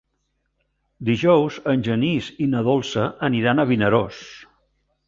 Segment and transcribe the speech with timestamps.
[1.09, 4.27] Dijous en Genís i na Dolça aniran a Vinaròs.